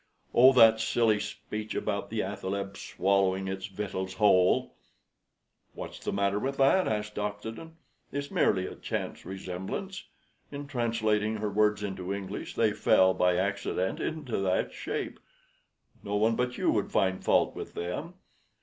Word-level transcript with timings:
"Oh, 0.33 0.51
that 0.53 0.79
silly 0.79 1.19
speech 1.19 1.75
about 1.75 2.09
the 2.09 2.21
athaleb 2.23 2.75
swallowing 2.75 3.47
its 3.47 3.67
victuals 3.67 4.15
whole." 4.15 4.75
"What's 5.75 5.99
the 5.99 6.11
matter 6.11 6.39
with 6.39 6.57
that?" 6.57 6.87
asked 6.87 7.19
Oxenden. 7.19 7.75
"It's 8.11 8.31
merely 8.31 8.65
a 8.65 8.73
chance 8.73 9.25
resemblance. 9.27 10.05
In 10.51 10.65
translating 10.65 11.35
her 11.35 11.51
words 11.51 11.83
into 11.83 12.11
English 12.11 12.55
they 12.55 12.73
fell 12.73 13.13
by 13.13 13.35
accident 13.37 13.99
into 13.99 14.37
that 14.39 14.73
shape. 14.73 15.19
No 16.01 16.15
one 16.15 16.35
but 16.35 16.57
you 16.57 16.71
would 16.71 16.91
find 16.91 17.23
fault 17.23 17.55
with 17.55 17.75
them. 17.75 18.15